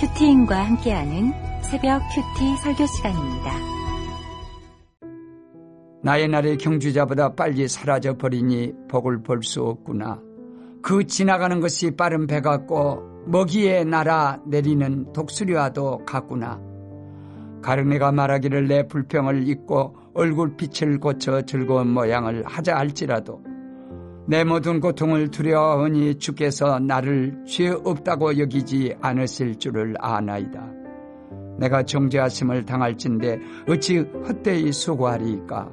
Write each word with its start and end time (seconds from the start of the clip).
큐티인과 0.00 0.64
함께하는 0.64 1.32
새벽 1.60 2.00
큐티 2.14 2.56
설교 2.62 2.86
시간입니다. 2.86 3.52
나의 6.04 6.28
날의 6.28 6.56
경주자보다 6.58 7.34
빨리 7.34 7.66
사라져 7.66 8.16
버리니 8.16 8.74
복을 8.88 9.24
볼 9.24 9.42
수 9.42 9.64
없구나. 9.64 10.20
그 10.82 11.04
지나가는 11.04 11.58
것이 11.58 11.90
빠른 11.96 12.28
배 12.28 12.40
같고 12.40 13.24
먹이에 13.26 13.82
날아 13.82 14.42
내리는 14.46 15.12
독수리와도 15.12 16.04
같구나. 16.06 16.60
가르네가 17.60 18.12
말하기를 18.12 18.68
내 18.68 18.86
불평을 18.86 19.48
잊고 19.48 19.96
얼굴빛을 20.14 21.00
고쳐 21.00 21.42
즐거운 21.42 21.88
모양을 21.88 22.44
하자 22.46 22.76
할지라도 22.76 23.42
내 24.28 24.44
모든 24.44 24.78
고통을 24.78 25.30
두려워하니 25.30 26.18
주께서 26.18 26.78
나를 26.78 27.44
죄 27.46 27.70
없다고 27.70 28.38
여기지 28.38 28.94
않으실 29.00 29.58
줄을 29.58 29.94
아나이다. 29.98 30.70
내가 31.58 31.82
정죄하심을 31.82 32.66
당할진데 32.66 33.38
어찌 33.70 34.00
헛되이 34.00 34.70
수고하리이까. 34.70 35.72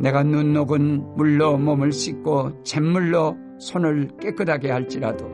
내가 0.00 0.24
눈 0.24 0.52
녹은 0.52 1.14
물로 1.14 1.56
몸을 1.58 1.92
씻고 1.92 2.64
잿물로 2.64 3.36
손을 3.60 4.10
깨끗하게 4.20 4.72
할지라도 4.72 5.30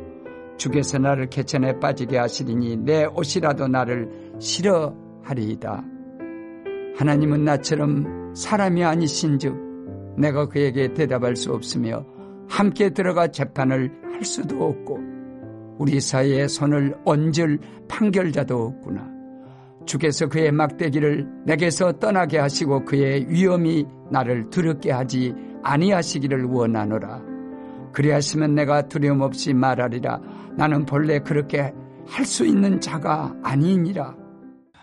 주께서 0.58 0.98
나를 0.98 1.30
개천에 1.30 1.80
빠지게 1.80 2.18
하시리니 2.18 2.76
내 2.84 3.06
옷이라도 3.06 3.66
나를 3.66 4.10
싫어하리이다. 4.38 5.84
하나님은 6.98 7.46
나처럼 7.46 8.34
사람이 8.34 8.84
아니신즉 8.84 9.56
내가 10.18 10.46
그에게 10.46 10.92
대답할 10.92 11.34
수 11.34 11.54
없으며 11.54 12.11
함께 12.52 12.90
들어가 12.90 13.28
재판을 13.28 13.90
할 14.12 14.24
수도 14.26 14.66
없고 14.66 14.98
우리 15.78 16.00
사이에 16.00 16.46
손을 16.48 16.94
얹을 17.06 17.58
판결자도 17.88 18.54
없구나. 18.54 19.10
주께서 19.86 20.28
그의 20.28 20.52
막대기를 20.52 21.26
내게서 21.46 21.92
떠나게 21.92 22.38
하시고 22.38 22.84
그의 22.84 23.26
위험이 23.30 23.86
나를 24.10 24.50
두렵게 24.50 24.92
하지 24.92 25.34
아니하시기를 25.62 26.44
원하노라. 26.44 27.22
그리하시면 27.94 28.54
내가 28.54 28.82
두려움 28.86 29.22
없이 29.22 29.54
말하리라. 29.54 30.20
나는 30.56 30.84
본래 30.84 31.20
그렇게 31.20 31.72
할 32.06 32.26
수 32.26 32.44
있는 32.44 32.80
자가 32.80 33.34
아니니라. 33.42 34.14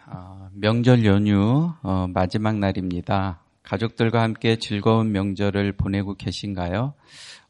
어, 0.08 0.50
명절 0.56 1.06
연휴 1.06 1.72
어, 1.84 2.08
마지막 2.12 2.58
날입니다. 2.58 3.44
가족들과 3.62 4.24
함께 4.24 4.58
즐거운 4.58 5.12
명절을 5.12 5.74
보내고 5.74 6.16
계신가요? 6.16 6.96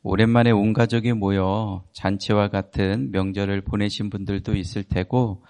오랜만에 0.01 0.51
온 0.51 0.73
가족이 0.73 1.13
모여 1.13 1.83
잔치와 1.93 2.47
같은 2.47 3.11
명절을 3.11 3.61
보내신 3.61 4.09
분들도 4.09 4.55
있을 4.55 4.83
테고 4.83 5.43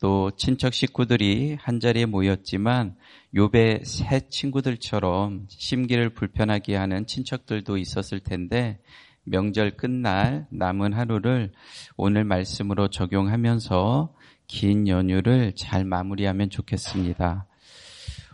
또 0.00 0.32
친척 0.32 0.74
식구들이 0.74 1.56
한 1.60 1.78
자리에 1.78 2.06
모였지만 2.06 2.96
요배 3.36 3.82
새 3.84 4.28
친구들처럼 4.28 5.46
심기를 5.48 6.10
불편하게 6.10 6.74
하는 6.74 7.06
친척들도 7.06 7.78
있었을 7.78 8.18
텐데 8.18 8.80
명절 9.24 9.76
끝날 9.76 10.46
남은 10.50 10.92
하루를 10.92 11.52
오늘 11.96 12.24
말씀으로 12.24 12.88
적용하면서 12.88 14.12
긴 14.48 14.88
연휴를 14.88 15.54
잘 15.54 15.84
마무리하면 15.84 16.50
좋겠습니다. 16.50 17.46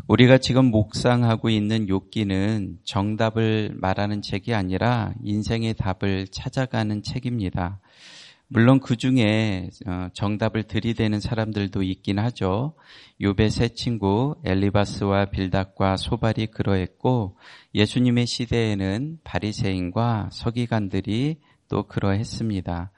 우리가 0.09 0.39
지금 0.39 0.70
묵상하고 0.70 1.51
있는 1.51 1.91
욕기는 1.91 2.78
정답을 2.83 3.75
말하는 3.75 4.23
책이 4.23 4.55
아니라 4.55 5.12
인생의 5.23 5.75
답을 5.75 6.28
찾아가는 6.28 7.03
책입니다. 7.03 7.78
물론 8.47 8.81
그 8.81 8.97
중에 8.97 9.69
어, 9.87 10.09
정답을 10.15 10.62
들이대는 10.62 11.20
사람들도 11.20 11.83
있긴 11.83 12.19
하죠. 12.20 12.73
요배 13.20 13.50
세 13.50 13.69
친구 13.69 14.37
엘리바스와 14.47 15.27
빌닥과 15.27 15.98
소발이 15.98 16.47
그러했고 16.47 17.37
예수님의 17.75 18.27
시대에는 18.27 19.19
바리새인과 19.25 20.31
서기관들이 20.33 21.37
또 21.69 21.83
그러했습니다. 21.83 22.93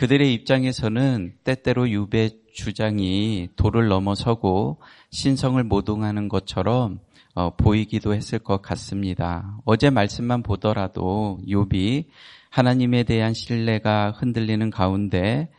그들의 0.00 0.32
입장에서는 0.32 1.34
때때로 1.44 1.90
유배 1.90 2.30
주장이 2.54 3.50
도를 3.54 3.88
넘어서고 3.88 4.78
신성을 5.10 5.62
모독하는 5.62 6.30
것처럼 6.30 7.00
어, 7.34 7.54
보이기도 7.54 8.14
했을 8.14 8.38
것 8.38 8.62
같습니다. 8.62 9.58
어제 9.66 9.90
말씀만 9.90 10.42
보더라도 10.42 11.38
욥이 11.46 12.06
하나님에 12.48 13.02
대한 13.02 13.34
신뢰가 13.34 14.12
흔들리는 14.12 14.70
가운데 14.70 15.50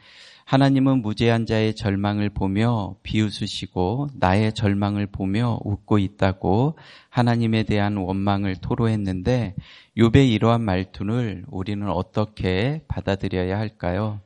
하나님은 0.46 1.04
무죄한 1.04 1.46
자의 1.46 1.76
절망을 1.76 2.32
보며 2.32 2.96
비웃으시고 3.04 4.10
나의 4.16 4.54
절망을 4.54 5.06
보며 5.06 5.60
웃고 5.64 6.00
있다고 6.00 6.80
하나님에 7.10 7.62
대한 7.62 7.96
원망을 7.96 8.56
토로했는데 8.56 9.54
욥의 10.00 10.32
이러한 10.32 10.64
말투를 10.64 11.46
우리는 11.48 11.88
어떻게 11.88 12.82
받아들여야 12.88 13.56
할까요? 13.60 14.20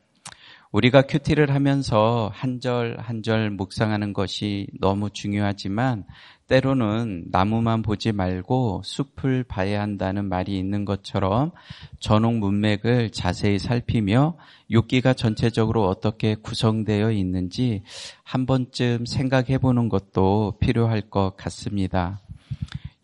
우리가 0.75 1.03
큐티를 1.03 1.53
하면서 1.53 2.29
한 2.33 2.59
절 2.59 2.97
한 2.99 3.21
절 3.23 3.49
묵상하는 3.49 4.11
것이 4.11 4.67
너무 4.81 5.09
중요하지만 5.09 6.03
때로는 6.47 7.27
나무만 7.31 7.81
보지 7.81 8.11
말고 8.11 8.81
숲을 8.83 9.43
봐야 9.43 9.81
한다는 9.81 10.25
말이 10.25 10.57
있는 10.59 10.83
것처럼 10.83 11.51
전옥 11.99 12.35
문맥을 12.39 13.11
자세히 13.11 13.57
살피며 13.57 14.35
욕기가 14.71 15.13
전체적으로 15.13 15.87
어떻게 15.87 16.35
구성되어 16.35 17.11
있는지 17.11 17.83
한 18.23 18.45
번쯤 18.45 19.05
생각해 19.05 19.59
보는 19.59 19.87
것도 19.87 20.57
필요할 20.59 21.03
것 21.09 21.37
같습니다. 21.37 22.19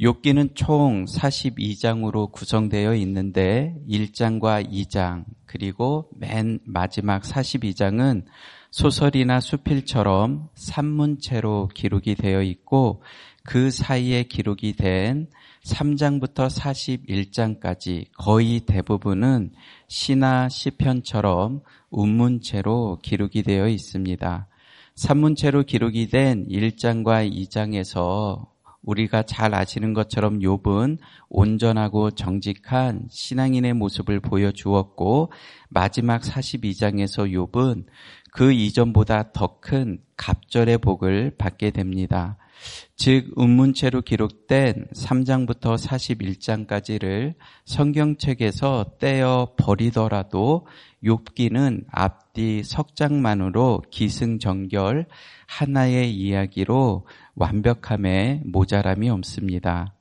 욥기는 0.02 0.56
총 0.56 1.06
42장으로 1.06 2.32
구성되어 2.32 2.96
있는데 2.96 3.76
1장과 3.88 4.68
2장 4.68 5.26
그리고 5.46 6.10
맨 6.18 6.60
마지막 6.66 7.22
42장은 7.22 8.26
소설이나 8.72 9.40
수필처럼 9.40 10.50
산문체로 10.56 11.70
기록이 11.76 12.16
되어 12.16 12.42
있고 12.42 13.04
그 13.44 13.70
사이에 13.70 14.24
기록이 14.24 14.74
된 14.74 15.28
3장부터 15.66 16.50
41장까지 16.50 18.06
거의 18.18 18.62
대부분은 18.62 19.52
시나 19.88 20.50
시편처럼 20.50 21.62
운문체로 21.92 22.98
기록이 23.04 23.44
되어 23.44 23.68
있습니다. 23.68 24.48
산문체로 24.96 25.64
기록이 25.64 26.08
된 26.08 26.48
1장과 26.48 27.32
2장에서 27.32 28.51
우리가 28.84 29.24
잘 29.24 29.54
아시는 29.54 29.94
것처럼 29.94 30.40
욥은 30.40 30.98
온전하고 31.30 32.12
정직한 32.12 33.08
신앙인의 33.10 33.74
모습을 33.74 34.20
보여주었고 34.20 35.32
마지막 35.70 36.22
42장에서 36.22 37.32
욥은 37.32 37.86
그 38.34 38.52
이전보다 38.52 39.32
더 39.34 39.60
큰 39.62 40.00
갑절의 40.18 40.80
복을 40.80 41.36
받게 41.38 41.72
됩니다. 41.72 42.38
즉 42.96 43.32
운문체로 43.36 44.02
기록된 44.02 44.88
3장부터 44.96 45.78
41장까지를 45.78 47.34
성경책에서 47.66 48.98
떼어 49.00 49.54
버리더라도 49.58 50.68
욥기는 51.04 51.86
앞뒤 51.90 52.62
석장만으로 52.64 53.84
기승전결 53.90 55.08
하나의 55.48 56.14
이야기로 56.16 57.08
완벽함에 57.42 58.42
모자람이 58.46 59.10
없습니다. 59.10 59.96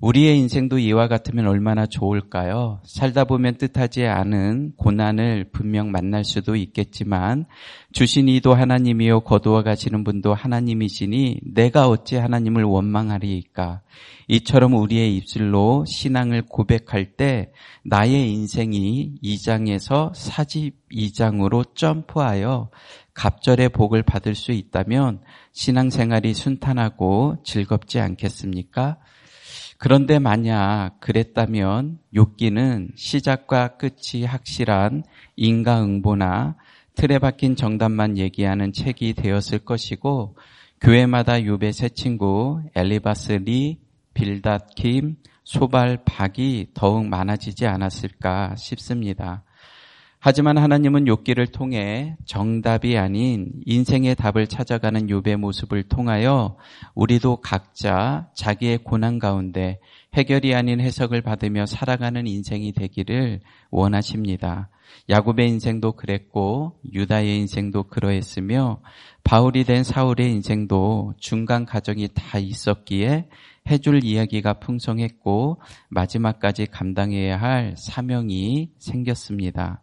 우리의 0.00 0.38
인생도 0.38 0.78
이와 0.78 1.08
같으면 1.08 1.46
얼마나 1.46 1.86
좋을까요? 1.86 2.80
살다 2.84 3.24
보면 3.24 3.56
뜻하지 3.56 4.06
않은 4.06 4.72
고난을 4.76 5.50
분명 5.52 5.90
만날 5.90 6.24
수도 6.24 6.54
있겠지만 6.54 7.46
주신 7.92 8.28
이도 8.28 8.54
하나님이요 8.54 9.20
거두어 9.20 9.62
가시는 9.62 10.04
분도 10.04 10.34
하나님이시니 10.34 11.40
내가 11.54 11.88
어찌 11.88 12.16
하나님을 12.16 12.62
원망하리이까? 12.64 13.82
이처럼 14.28 14.74
우리의 14.74 15.16
입술로 15.16 15.84
신앙을 15.86 16.42
고백할 16.42 17.16
때 17.16 17.50
나의 17.84 18.32
인생이 18.32 19.14
2장에서 19.22 20.12
42장으로 20.12 21.74
점프하여 21.74 22.70
갑절의 23.14 23.70
복을 23.70 24.02
받을 24.02 24.34
수 24.34 24.52
있다면 24.52 25.20
신앙생활이 25.52 26.34
순탄하고 26.34 27.38
즐겁지 27.44 28.00
않겠습니까? 28.00 28.98
그런데 29.78 30.18
만약 30.18 30.96
그랬다면 31.00 31.98
욥기는 32.14 32.92
시작과 32.96 33.78
끝이 33.78 34.24
확실한 34.24 35.04
인과응보나 35.36 36.56
틀에 36.94 37.18
박힌 37.18 37.56
정답만 37.56 38.18
얘기하는 38.18 38.72
책이 38.72 39.14
되었을 39.14 39.60
것이고 39.60 40.36
교회마다 40.80 41.34
욥의 41.34 41.72
새 41.72 41.88
친구 41.88 42.60
엘리바스 42.74 43.32
리, 43.44 43.78
빌닷 44.12 44.74
킴, 44.74 45.16
소발 45.44 46.04
박이 46.04 46.68
더욱 46.74 47.06
많아지지 47.06 47.66
않았을까 47.66 48.56
싶습니다. 48.56 49.44
하지만 50.22 50.58
하나님은 50.58 51.06
욥기를 51.06 51.50
통해 51.50 52.14
정답이 52.26 52.98
아닌 52.98 53.52
인생의 53.64 54.16
답을 54.16 54.48
찾아가는 54.48 55.06
욥의 55.06 55.38
모습을 55.38 55.84
통하여 55.84 56.58
우리도 56.94 57.36
각자 57.36 58.28
자기의 58.34 58.78
고난 58.84 59.18
가운데 59.18 59.80
해결이 60.12 60.54
아닌 60.54 60.78
해석을 60.78 61.22
받으며 61.22 61.64
살아가는 61.64 62.26
인생이 62.26 62.72
되기를 62.72 63.40
원하십니다. 63.70 64.68
야곱의 65.08 65.48
인생도 65.48 65.92
그랬고 65.92 66.78
유다의 66.92 67.38
인생도 67.38 67.84
그러했으며 67.84 68.82
바울이 69.24 69.64
된 69.64 69.84
사울의 69.84 70.30
인생도 70.32 71.14
중간 71.18 71.64
과정이 71.64 72.08
다 72.12 72.38
있었기에 72.38 73.26
해줄 73.70 74.04
이야기가 74.04 74.54
풍성했고 74.54 75.62
마지막까지 75.88 76.66
감당해야 76.66 77.40
할 77.40 77.74
사명이 77.78 78.72
생겼습니다. 78.78 79.82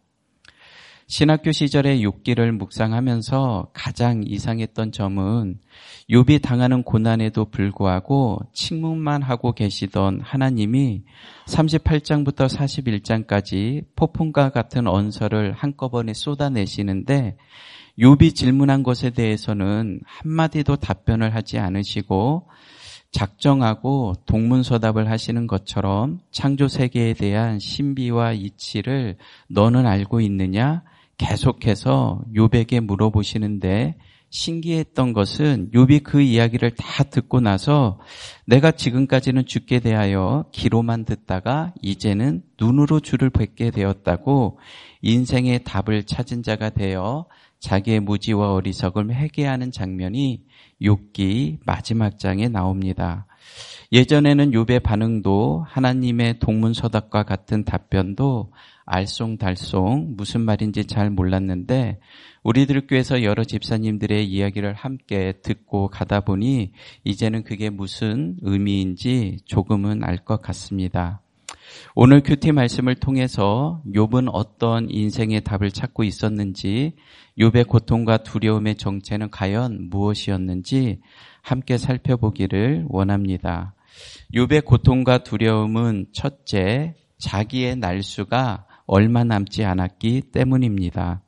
신학교 1.10 1.52
시절의 1.52 2.02
육기를 2.02 2.52
묵상하면서 2.52 3.70
가장 3.72 4.22
이상했던 4.26 4.92
점은 4.92 5.58
욥이 6.10 6.42
당하는 6.42 6.82
고난에도 6.82 7.46
불구하고 7.46 8.40
침묵만 8.52 9.22
하고 9.22 9.52
계시던 9.52 10.20
하나님이 10.20 11.04
38장부터 11.46 12.46
41장까지 13.26 13.86
폭풍과 13.96 14.50
같은 14.50 14.86
언설을 14.86 15.52
한꺼번에 15.52 16.12
쏟아내시는데 16.12 17.38
욥이 17.98 18.34
질문한 18.34 18.82
것에 18.82 19.08
대해서는 19.08 20.02
한마디도 20.04 20.76
답변을 20.76 21.34
하지 21.34 21.58
않으시고 21.58 22.50
작정하고 23.12 24.12
동문서답을 24.26 25.10
하시는 25.10 25.46
것처럼 25.46 26.20
창조 26.30 26.68
세계에 26.68 27.14
대한 27.14 27.58
신비와 27.58 28.32
이치를 28.34 29.16
너는 29.48 29.86
알고 29.86 30.20
있느냐? 30.20 30.82
계속해서 31.18 32.22
욥에게 32.34 32.80
물어보시는데 32.80 33.96
신기했던 34.30 35.14
것은 35.14 35.70
욥이 35.72 36.02
그 36.02 36.20
이야기를 36.20 36.74
다 36.76 37.04
듣고 37.04 37.40
나서 37.40 37.98
내가 38.44 38.70
지금까지는 38.70 39.46
죽게 39.46 39.80
대하여 39.80 40.44
귀로만 40.52 41.04
듣다가 41.04 41.72
이제는 41.82 42.42
눈으로 42.60 43.00
주를 43.00 43.30
뵙게 43.30 43.70
되었다고 43.70 44.58
인생의 45.02 45.64
답을 45.64 46.04
찾은 46.04 46.42
자가 46.42 46.70
되어 46.70 47.26
자기의 47.60 48.00
무지와 48.00 48.52
어리석을 48.52 49.14
회개하는 49.14 49.72
장면이 49.72 50.44
욥기 50.80 51.58
마지막 51.66 52.18
장에 52.18 52.48
나옵니다. 52.48 53.26
예전에는 53.90 54.50
욥의 54.50 54.82
반응도 54.82 55.64
하나님의 55.66 56.38
동문서답과 56.38 57.22
같은 57.24 57.64
답변도 57.64 58.52
알쏭달쏭 58.86 60.14
무슨 60.16 60.42
말인지 60.42 60.84
잘 60.86 61.10
몰랐는데 61.10 61.98
우리들 62.42 62.86
교회에서 62.86 63.22
여러 63.22 63.44
집사님들의 63.44 64.26
이야기를 64.26 64.74
함께 64.74 65.34
듣고 65.42 65.88
가다 65.88 66.20
보니 66.20 66.72
이제는 67.04 67.44
그게 67.44 67.70
무슨 67.70 68.36
의미인지 68.42 69.38
조금은 69.44 70.04
알 70.04 70.18
것 70.18 70.42
같습니다. 70.42 71.22
오늘 71.94 72.22
큐티 72.22 72.52
말씀을 72.52 72.94
통해서 72.94 73.82
욥은 73.94 74.28
어떤 74.32 74.88
인생의 74.90 75.42
답을 75.42 75.70
찾고 75.70 76.04
있었는지 76.04 76.94
욥의 77.38 77.66
고통과 77.66 78.18
두려움의 78.18 78.76
정체는 78.76 79.30
과연 79.30 79.88
무엇이었는지 79.90 81.00
함께 81.42 81.76
살펴보기를 81.76 82.86
원합니다. 82.88 83.74
욥의 84.34 84.64
고통과 84.64 85.18
두려움은 85.18 86.06
첫째 86.12 86.94
자기의 87.18 87.76
날수가 87.76 88.66
얼마 88.86 89.24
남지 89.24 89.64
않았기 89.64 90.22
때문입니다. 90.32 91.22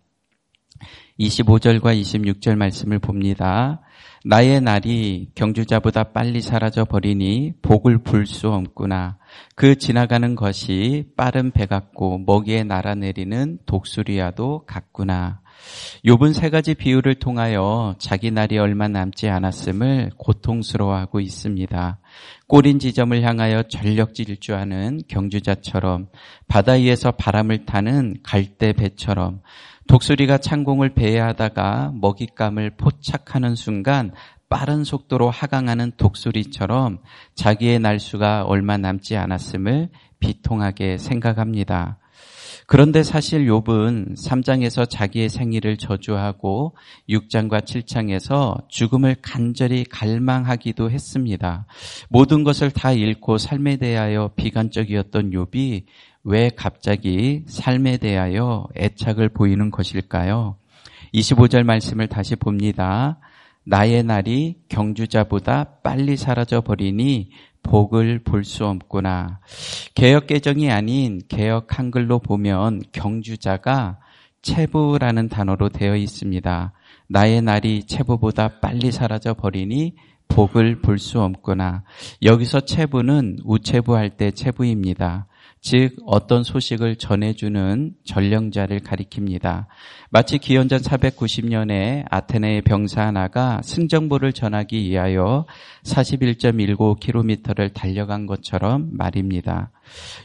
25절과 1.18 2.00
26절 2.00 2.56
말씀을 2.56 2.98
봅니다. 2.98 3.82
나의 4.24 4.60
날이 4.60 5.30
경주자보다 5.34 6.12
빨리 6.12 6.40
사라져 6.40 6.84
버리니 6.84 7.54
복을 7.62 8.02
볼수 8.02 8.48
없구나. 8.48 9.18
그 9.54 9.76
지나가는 9.76 10.34
것이 10.34 11.08
빠른 11.16 11.50
배 11.50 11.66
같고 11.66 12.18
먹이에 12.18 12.64
날아내리는 12.64 13.58
독수리와도 13.66 14.64
같구나. 14.66 15.40
욥은 16.04 16.32
세 16.32 16.48
가지 16.50 16.74
비유를 16.74 17.16
통하여 17.16 17.94
자기 17.98 18.30
날이 18.30 18.58
얼마 18.58 18.88
남지 18.88 19.28
않았음을 19.28 20.10
고통스러워하고 20.16 21.20
있습니다. 21.20 21.98
꼬린 22.46 22.78
지점을 22.78 23.22
향하여 23.22 23.64
전력 23.64 24.14
질주하는 24.14 25.02
경주자처럼 25.08 26.08
바다 26.48 26.72
위에서 26.72 27.12
바람을 27.12 27.66
타는 27.66 28.16
갈대 28.22 28.72
배처럼 28.72 29.42
독수리가 29.86 30.38
창공을 30.38 30.94
배회하다가 30.94 31.92
먹잇감을 31.94 32.76
포착하는 32.76 33.56
순간 33.56 34.12
빠른 34.50 34.84
속도로 34.84 35.30
하강하는 35.30 35.92
독수리처럼 35.96 36.98
자기의 37.34 37.78
날수가 37.78 38.42
얼마 38.42 38.76
남지 38.76 39.16
않았음을 39.16 39.88
비통하게 40.18 40.98
생각합니다. 40.98 41.98
그런데 42.66 43.02
사실 43.02 43.46
욥은 43.46 44.16
3장에서 44.16 44.88
자기의 44.88 45.28
생일을 45.28 45.76
저주하고 45.76 46.76
6장과 47.08 47.62
7장에서 47.62 48.68
죽음을 48.68 49.16
간절히 49.22 49.84
갈망하기도 49.84 50.90
했습니다. 50.90 51.66
모든 52.08 52.44
것을 52.44 52.70
다 52.70 52.92
잃고 52.92 53.38
삶에 53.38 53.76
대하여 53.76 54.30
비관적이었던 54.36 55.30
욥이 55.30 55.84
왜 56.24 56.50
갑자기 56.54 57.44
삶에 57.46 57.96
대하여 57.98 58.66
애착을 58.76 59.30
보이는 59.30 59.70
것일까요? 59.70 60.56
25절 61.14 61.64
말씀을 61.64 62.08
다시 62.08 62.36
봅니다. 62.36 63.18
나의 63.70 64.02
날이 64.02 64.56
경주자보다 64.68 65.76
빨리 65.84 66.16
사라져 66.16 66.60
버리니 66.60 67.30
복을 67.62 68.24
볼 68.24 68.42
수 68.42 68.66
없구나. 68.66 69.38
개혁 69.94 70.26
개정이 70.26 70.72
아닌 70.72 71.20
개혁 71.28 71.78
한글로 71.78 72.18
보면 72.18 72.82
경주자가 72.90 74.00
체부라는 74.42 75.28
단어로 75.28 75.68
되어 75.68 75.94
있습니다. 75.94 76.72
나의 77.06 77.42
날이 77.42 77.84
체부보다 77.84 78.58
빨리 78.60 78.90
사라져 78.90 79.34
버리니 79.34 79.94
복을 80.26 80.80
볼 80.80 80.98
수 80.98 81.20
없구나. 81.22 81.84
여기서 82.24 82.62
체부는 82.62 83.38
우체부할 83.44 84.10
때 84.10 84.32
체부입니다. 84.32 85.28
즉 85.62 85.96
어떤 86.06 86.42
소식을 86.42 86.96
전해주는 86.96 87.92
전령자를 88.04 88.80
가리킵니다. 88.80 89.66
마치 90.08 90.38
기원전 90.38 90.80
490년에 90.80 92.04
아테네의 92.10 92.62
병사 92.62 93.06
하나가 93.06 93.60
승정보를 93.62 94.32
전하기 94.32 94.82
위하여 94.88 95.44
41.19km를 95.84 97.74
달려간 97.74 98.24
것처럼 98.26 98.88
말입니다. 98.92 99.70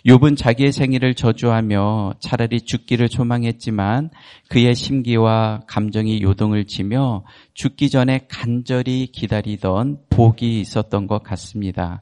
욥은 0.05 0.38
자기의 0.38 0.71
생일을 0.71 1.15
저주하며 1.15 2.13
차라리 2.19 2.62
죽기를 2.62 3.10
소망했지만 3.10 4.12
그의 4.50 4.74
심기와 4.74 5.63
감정이 5.67 6.21
요동을 6.21 6.65
치며 6.65 7.25
죽기 7.53 7.89
전에 7.89 8.27
간절히 8.29 9.07
기다리던 9.07 9.98
복이 10.10 10.62
있었던 10.62 11.07
것 11.07 11.24
같습니다. 11.24 12.01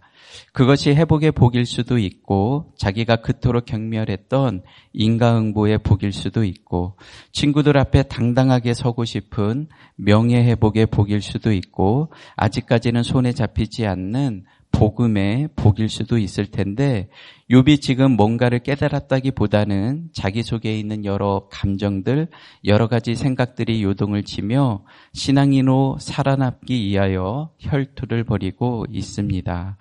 그것이 0.52 0.92
회복의 0.92 1.32
복일 1.32 1.66
수도 1.66 1.98
있고 1.98 2.74
자기가 2.78 3.18
그토록 3.18 3.66
경멸했던 3.66 4.64
인가응보의 4.94 5.80
복일 5.80 6.12
수도 6.12 6.44
있고 6.44 6.98
친구들 7.32 7.78
앞에 7.78 8.04
당당하게 8.04 8.74
서고 8.74 9.06
싶은 9.06 9.68
명예 9.96 10.44
회복의 10.44 10.88
복일 10.88 11.22
수도 11.22 11.52
있고 11.54 12.12
아직까지는 12.36 13.04
손에 13.04 13.32
잡히지 13.32 13.86
않는 13.86 14.46
복음의 14.74 15.50
복일 15.56 15.88
수도 15.88 16.18
있을 16.18 16.48
텐데 16.48 17.08
욥이 17.50 17.80
지금 17.82 18.12
뭔가를 18.12 18.60
깨달았다기보다는 18.60 20.10
자기 20.14 20.42
속에 20.42 20.78
있는 20.78 21.06
여러 21.06 21.48
감정들, 21.52 22.28
여러 22.66 22.88
가지 22.88 23.16
생각들이 23.16 23.84
요동을 23.84 24.24
치며 24.24 24.84
신앙인으로 25.14 25.98
살아남기 26.00 26.84
위하여 26.86 27.52
혈투를 27.60 28.24
벌이고 28.24 28.88
있습니다. 28.90 29.78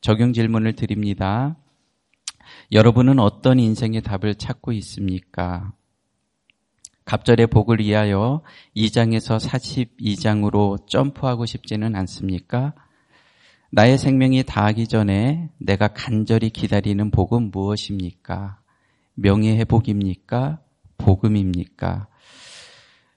적용 0.00 0.32
질문을 0.32 0.74
드립니다. 0.74 1.56
여러분은 2.72 3.18
어떤 3.18 3.58
인생의 3.58 4.02
답을 4.02 4.34
찾고 4.34 4.72
있습니까? 4.72 5.72
갑절의 7.04 7.48
복을 7.48 7.80
위하여 7.80 8.42
2장에서 8.76 9.38
42장으로 9.38 10.86
점프하고 10.86 11.44
싶지는 11.44 11.96
않습니까? 11.96 12.72
나의 13.72 13.98
생명이 13.98 14.44
다하기 14.44 14.88
전에 14.88 15.50
내가 15.58 15.88
간절히 15.88 16.50
기다리는 16.50 17.10
복은 17.10 17.50
무엇입니까? 17.50 18.60
명예의 19.14 19.64
복입니까? 19.64 20.60
복음입니까? 20.98 22.08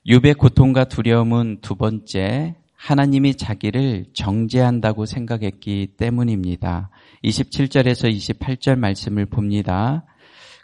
유배 0.06 0.34
고통과 0.34 0.84
두려움은 0.84 1.60
두 1.62 1.76
번째, 1.76 2.56
하나님이 2.84 3.36
자기를 3.36 4.08
정죄한다고 4.14 5.06
생각했기 5.06 5.94
때문입니다. 5.96 6.90
27절에서 7.24 8.14
28절 8.14 8.78
말씀을 8.78 9.26
봅니다. 9.26 10.04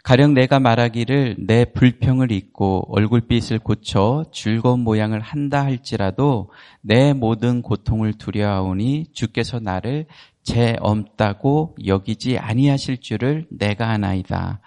가령 0.02 0.34
내가 0.34 0.60
말하기를 0.60 1.36
내 1.38 1.64
불평을 1.64 2.30
잊고 2.30 2.84
얼굴빛을 2.94 3.60
고쳐 3.60 4.26
즐거운 4.34 4.80
모양을 4.80 5.20
한다 5.20 5.64
할지라도 5.64 6.50
내 6.82 7.14
모든 7.14 7.62
고통을 7.62 8.12
두려워하오니 8.12 9.06
주께서 9.14 9.58
나를 9.58 10.04
죄 10.42 10.76
없다고 10.78 11.76
여기지 11.86 12.36
아니하실 12.36 12.98
줄을 12.98 13.46
내가 13.50 13.88
아나이다. 13.88 14.60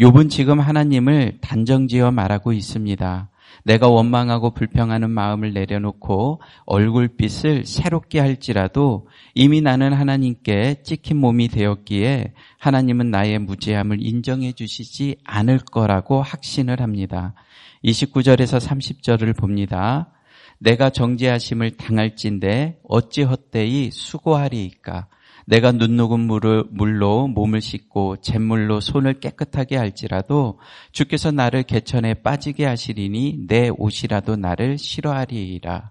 욥은 0.00 0.30
지금 0.30 0.58
하나님을 0.58 1.38
단정지어 1.42 2.12
말하고 2.12 2.54
있습니다. 2.54 3.28
내가 3.64 3.88
원망하고 3.88 4.50
불평하는 4.52 5.10
마음을 5.10 5.52
내려놓고 5.54 6.40
얼굴빛을 6.66 7.64
새롭게 7.64 8.20
할지라도 8.20 9.08
이미 9.34 9.60
나는 9.62 9.92
하나님께 9.92 10.82
찍힌 10.82 11.16
몸이 11.16 11.48
되었기에 11.48 12.34
하나님은 12.58 13.10
나의 13.10 13.38
무죄함을 13.38 13.98
인정해 14.00 14.52
주시지 14.52 15.16
않을 15.24 15.58
거라고 15.58 16.22
확신을 16.22 16.80
합니다. 16.80 17.34
29절에서 17.84 18.60
30절을 18.60 19.36
봅니다. 19.36 20.10
내가 20.58 20.90
정죄하심을 20.90 21.72
당할진데 21.72 22.80
어찌 22.88 23.22
헛되이 23.22 23.90
수고하리이까 23.90 25.08
내가 25.46 25.72
눈녹은 25.72 26.20
물을, 26.20 26.64
물로 26.70 27.28
몸을 27.28 27.60
씻고 27.60 28.16
잿물로 28.22 28.80
손을 28.80 29.20
깨끗하게 29.20 29.76
할지라도 29.76 30.58
주께서 30.92 31.30
나를 31.30 31.64
개천에 31.64 32.14
빠지게 32.14 32.64
하시리니 32.64 33.46
내 33.46 33.68
옷이라도 33.68 34.36
나를 34.36 34.78
싫어하리이라. 34.78 35.90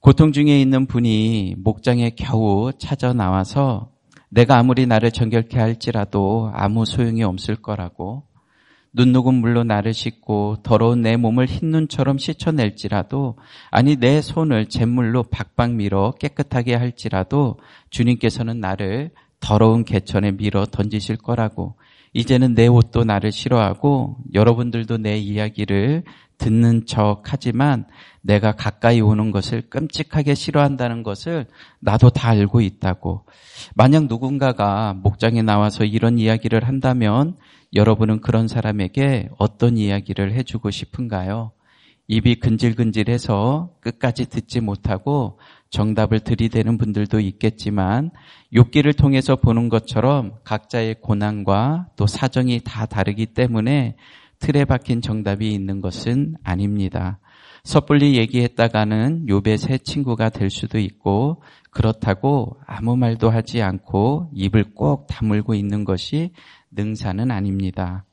고통 0.00 0.32
중에 0.32 0.60
있는 0.60 0.86
분이 0.86 1.56
목장에 1.58 2.10
겨우 2.16 2.72
찾아 2.78 3.12
나와서 3.12 3.90
내가 4.30 4.56
아무리 4.56 4.86
나를 4.86 5.10
정결케 5.10 5.58
할지라도 5.58 6.50
아무 6.54 6.84
소용이 6.84 7.22
없을 7.24 7.56
거라고 7.56 8.29
눈 8.92 9.12
녹은 9.12 9.34
물로 9.34 9.62
나를 9.62 9.94
씻고 9.94 10.58
더러운 10.62 11.02
내 11.02 11.16
몸을 11.16 11.46
흰 11.46 11.70
눈처럼 11.70 12.18
씻어낼지라도 12.18 13.38
아니 13.70 13.96
내 13.96 14.20
손을 14.20 14.68
잿물로 14.68 15.24
박박 15.24 15.74
밀어 15.74 16.12
깨끗하게 16.18 16.74
할지라도 16.74 17.58
주님께서는 17.90 18.58
나를 18.58 19.10
더러운 19.38 19.84
개천에 19.84 20.32
밀어 20.32 20.66
던지실 20.66 21.16
거라고 21.16 21.76
이제는 22.12 22.54
내 22.54 22.66
옷도 22.66 23.04
나를 23.04 23.30
싫어하고 23.32 24.16
여러분들도 24.34 24.98
내 24.98 25.16
이야기를 25.16 26.04
듣는 26.38 26.86
척 26.86 27.22
하지만 27.26 27.84
내가 28.22 28.52
가까이 28.52 29.00
오는 29.00 29.30
것을 29.30 29.62
끔찍하게 29.68 30.34
싫어한다는 30.34 31.02
것을 31.02 31.46
나도 31.80 32.10
다 32.10 32.30
알고 32.30 32.62
있다고. 32.62 33.26
만약 33.74 34.06
누군가가 34.06 34.94
목장에 34.94 35.42
나와서 35.42 35.84
이런 35.84 36.18
이야기를 36.18 36.66
한다면 36.66 37.36
여러분은 37.74 38.20
그런 38.20 38.48
사람에게 38.48 39.28
어떤 39.38 39.76
이야기를 39.76 40.32
해주고 40.32 40.70
싶은가요? 40.70 41.52
입이 42.12 42.40
근질근질해서 42.40 43.70
끝까지 43.80 44.28
듣지 44.28 44.60
못하고 44.60 45.38
정답을 45.70 46.18
들이대는 46.18 46.76
분들도 46.76 47.20
있겠지만 47.20 48.10
욕기를 48.52 48.94
통해서 48.94 49.36
보는 49.36 49.68
것처럼 49.68 50.32
각자의 50.42 50.96
고난과 51.02 51.90
또 51.94 52.08
사정이 52.08 52.62
다 52.64 52.86
다르기 52.86 53.26
때문에 53.26 53.94
틀에 54.40 54.64
박힌 54.64 55.02
정답이 55.02 55.52
있는 55.52 55.80
것은 55.80 56.34
아닙니다. 56.42 57.20
섣불리 57.62 58.16
얘기했다가는 58.16 59.26
욥의 59.26 59.56
새 59.56 59.78
친구가 59.78 60.30
될 60.30 60.50
수도 60.50 60.80
있고 60.80 61.44
그렇다고 61.70 62.56
아무 62.66 62.96
말도 62.96 63.30
하지 63.30 63.62
않고 63.62 64.30
입을 64.34 64.74
꼭 64.74 65.06
다물고 65.06 65.54
있는 65.54 65.84
것이 65.84 66.32
능사는 66.72 67.30
아닙니다. 67.30 68.04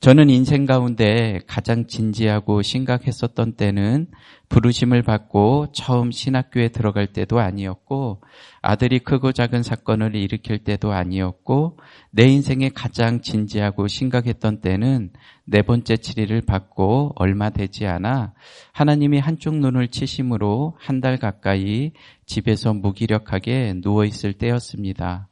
저는 0.00 0.30
인생 0.30 0.64
가운데 0.64 1.40
가장 1.46 1.86
진지하고 1.86 2.62
심각했었던 2.62 3.52
때는 3.52 4.06
부르심을 4.48 5.02
받고 5.02 5.72
처음 5.72 6.10
신학교에 6.10 6.68
들어갈 6.68 7.06
때도 7.06 7.38
아니었고 7.38 8.22
아들이 8.62 9.00
크고 9.00 9.32
작은 9.32 9.62
사건을 9.62 10.16
일으킬 10.16 10.64
때도 10.64 10.92
아니었고 10.92 11.78
내 12.12 12.24
인생에 12.24 12.70
가장 12.70 13.20
진지하고 13.20 13.88
심각했던 13.88 14.62
때는 14.62 15.10
네 15.44 15.60
번째 15.60 15.98
치리를 15.98 16.40
받고 16.46 17.12
얼마 17.16 17.50
되지 17.50 17.86
않아 17.86 18.32
하나님이 18.72 19.18
한쪽 19.18 19.56
눈을 19.56 19.88
치심으로 19.88 20.78
한 20.78 21.00
달 21.00 21.18
가까이 21.18 21.92
집에서 22.24 22.72
무기력하게 22.72 23.74
누워 23.82 24.06
있을 24.06 24.32
때였습니다. 24.32 25.28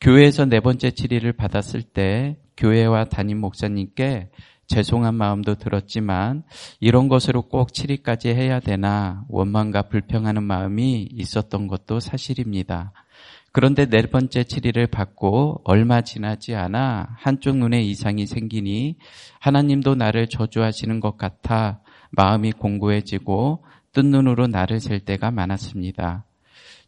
교회에서 0.00 0.46
네 0.46 0.60
번째 0.60 0.92
치리를 0.92 1.30
받았을 1.32 1.82
때 1.82 2.36
교회와 2.58 3.06
담임 3.06 3.38
목사님께 3.38 4.28
죄송한 4.66 5.14
마음도 5.14 5.54
들었지만 5.54 6.42
이런 6.78 7.08
것으로 7.08 7.42
꼭 7.42 7.72
치리까지 7.72 8.28
해야 8.28 8.60
되나 8.60 9.24
원망과 9.28 9.82
불평하는 9.82 10.42
마음이 10.42 11.08
있었던 11.10 11.68
것도 11.68 12.00
사실입니다. 12.00 12.92
그런데 13.50 13.86
네 13.86 14.02
번째 14.02 14.44
치리를 14.44 14.86
받고 14.88 15.62
얼마 15.64 16.02
지나지 16.02 16.54
않아 16.54 17.08
한쪽 17.16 17.56
눈에 17.56 17.80
이상이 17.80 18.26
생기니 18.26 18.96
하나님도 19.40 19.94
나를 19.94 20.28
저주하시는 20.28 21.00
것 21.00 21.16
같아 21.16 21.80
마음이 22.10 22.52
공고해지고 22.52 23.64
뜬 23.92 24.10
눈으로 24.10 24.46
나를 24.48 24.80
셀 24.80 25.00
때가 25.00 25.30
많았습니다. 25.30 26.27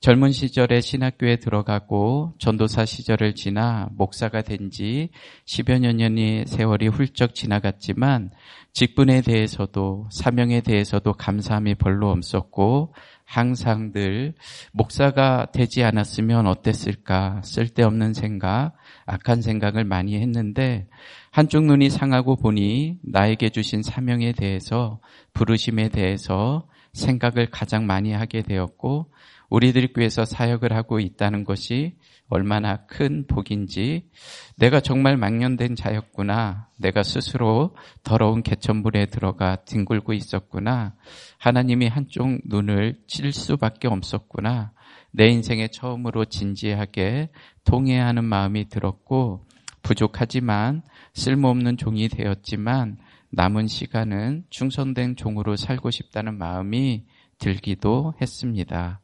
젊은 0.00 0.33
시절에 0.33 0.80
신학교에 0.80 1.37
들어가고 1.37 2.33
전도사 2.38 2.87
시절을 2.87 3.35
지나 3.35 3.88
목사가 3.92 4.40
된 4.40 4.71
지 4.71 5.11
10여 5.47 5.95
년의 5.95 6.47
세월이 6.47 6.88
훌쩍 6.88 7.35
지나갔지만 7.35 8.30
직분에 8.73 9.21
대해서도 9.21 10.09
사명에 10.11 10.61
대해서도 10.61 11.12
감사함이 11.14 11.75
별로 11.75 12.11
없었고 12.11 12.95
항상 13.25 13.92
늘 13.92 14.35
목사가 14.73 15.49
되지 15.52 15.83
않았으면 15.83 16.47
어땠을까 16.47 17.42
쓸데없는 17.42 18.14
생각, 18.14 18.73
악한 19.07 19.42
생각을 19.42 19.85
많이 19.85 20.16
했는데 20.19 20.87
한쪽 21.30 21.64
눈이 21.64 21.90
상하고 21.90 22.37
보니 22.37 22.99
나에게 23.02 23.50
주신 23.50 23.83
사명에 23.83 24.33
대해서 24.33 25.00
부르심에 25.35 25.90
대해서 25.90 26.66
생각을 26.92 27.50
가장 27.50 27.87
많이 27.87 28.12
하게 28.12 28.42
되었고 28.42 29.11
우리들 29.50 29.92
교회에서 29.92 30.25
사역을 30.25 30.73
하고 30.73 31.00
있다는 31.00 31.45
것이 31.45 31.97
얼마나 32.28 32.87
큰 32.87 33.26
복인지 33.26 34.09
내가 34.57 34.80
정말 34.80 35.16
망년된 35.16 35.75
자였구나. 35.75 36.69
내가 36.78 37.02
스스로 37.02 37.75
더러운 38.04 38.42
개천물에 38.42 39.07
들어가 39.07 39.57
뒹굴고 39.57 40.12
있었구나. 40.12 40.95
하나님이 41.38 41.88
한쪽 41.88 42.38
눈을 42.45 43.00
칠 43.09 43.33
수밖에 43.33 43.88
없었구나. 43.88 44.73
내 45.11 45.26
인생에 45.26 45.69
처음으로 45.69 46.25
진지하게 46.25 47.30
통해하는 47.64 48.25
마음이 48.25 48.69
들었고 48.69 49.45
부족하지만 49.83 50.83
쓸모없는 51.14 51.76
종이 51.76 52.09
되었지만 52.09 52.99
남은 53.30 53.66
시간은 53.66 54.45
충성된 54.50 55.16
종으로 55.16 55.57
살고 55.57 55.90
싶다는 55.90 56.38
마음이 56.38 57.04
들기도 57.40 58.14
했습니다. 58.20 59.00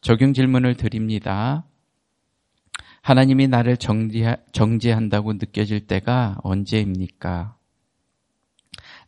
적용 0.00 0.32
질문을 0.32 0.76
드립니다. 0.76 1.66
하나님이 3.02 3.48
나를 3.48 3.76
정지, 3.76 4.22
한 4.22 5.08
다고 5.10 5.34
느껴질 5.34 5.86
때가 5.86 6.38
언제입니까? 6.42 7.56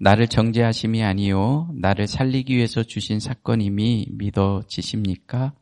나를 0.01 0.27
정죄하심이 0.27 1.05
아니요 1.05 1.71
나를 1.75 2.09
살리기 2.09 2.57
위해서 2.57 2.83
주신 2.83 3.21
사건임이 3.21 4.09
믿어지십니까? 4.11 5.55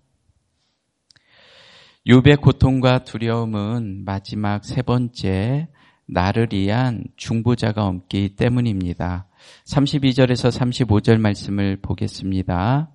욥의 2.06 2.40
고통과 2.40 3.04
두려움은 3.04 4.04
마지막 4.04 4.64
세 4.64 4.82
번째 4.82 5.68
나를 6.06 6.48
위한 6.52 7.04
중보자가 7.16 7.86
없기 7.86 8.34
때문입니다. 8.36 9.28
32절에서 9.66 10.50
35절 10.50 11.18
말씀을 11.18 11.76
보겠습니다. 11.80 12.90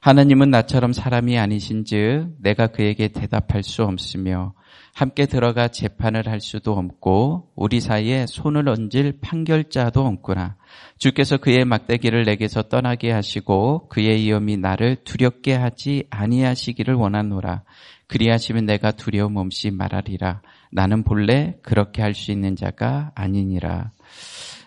하나님은 0.00 0.50
나처럼 0.50 0.92
사람이 0.92 1.38
아니신즉 1.38 2.36
내가 2.40 2.68
그에게 2.68 3.08
대답할 3.08 3.62
수 3.62 3.82
없으며 3.82 4.54
함께 4.94 5.26
들어가 5.26 5.68
재판을 5.68 6.28
할 6.28 6.40
수도 6.40 6.72
없고 6.72 7.52
우리 7.54 7.80
사이에 7.80 8.26
손을 8.26 8.68
얹을 8.68 9.18
판결자도 9.20 10.04
없구나. 10.04 10.56
주께서 10.98 11.36
그의 11.36 11.64
막대기를 11.64 12.24
내게서 12.24 12.62
떠나게 12.62 13.10
하시고 13.10 13.88
그의 13.88 14.22
위험이 14.22 14.56
나를 14.56 14.96
두렵게 15.04 15.54
하지 15.54 16.04
아니하시기를 16.10 16.94
원하노라. 16.94 17.62
그리하시면 18.08 18.66
내가 18.66 18.90
두려움 18.90 19.36
없이 19.36 19.70
말하리라. 19.70 20.42
나는 20.72 21.04
본래 21.04 21.56
그렇게 21.62 22.02
할 22.02 22.14
수 22.14 22.32
있는 22.32 22.56
자가 22.56 23.12
아니니라. 23.14 23.92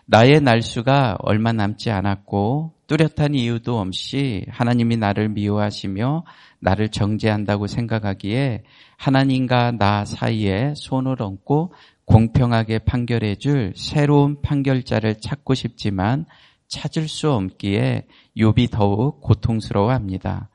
나의 0.05 0.41
날수가 0.41 1.17
얼마 1.19 1.53
남지 1.53 1.91
않았고 1.91 2.73
뚜렷한 2.93 3.33
이유도 3.33 3.79
없이 3.79 4.45
하나님이 4.49 4.97
나를 4.97 5.27
미워하시며 5.29 6.25
나를 6.59 6.89
정죄한다고 6.89 7.65
생각하기에 7.65 8.61
하나님과 8.97 9.71
나 9.71 10.05
사이에 10.05 10.75
손을 10.75 11.19
얹고 11.19 11.73
공평하게 12.05 12.79
판결해 12.79 13.33
줄 13.35 13.73
새로운 13.75 14.43
판결자를 14.43 15.21
찾고 15.21 15.55
싶지만 15.55 16.27
찾을 16.67 17.07
수 17.07 17.31
없기에 17.31 18.05
욥이 18.37 18.69
더욱 18.69 19.21
고통스러워합니다. 19.21 20.49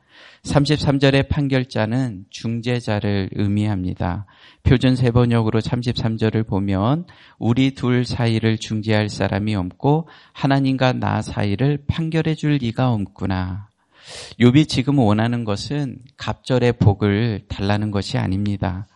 33절의 0.44 1.28
판결자는 1.28 2.26
중재자를 2.30 3.30
의미합니다. 3.32 4.26
표준 4.62 4.96
세번역으로 4.96 5.60
33절을 5.60 6.46
보면 6.46 7.06
우리 7.38 7.72
둘 7.74 8.04
사이를 8.04 8.58
중재할 8.58 9.08
사람이 9.08 9.54
없고 9.54 10.08
하나님과 10.32 10.94
나 10.94 11.22
사이를 11.22 11.84
판결해 11.86 12.34
줄 12.34 12.52
리가 12.52 12.92
없구나. 12.92 13.68
욥이 14.40 14.68
지금 14.68 14.98
원하는 14.98 15.44
것은 15.44 15.98
갑절의 16.16 16.74
복을 16.74 17.42
달라는 17.48 17.90
것이 17.90 18.16
아닙니다. 18.16 18.86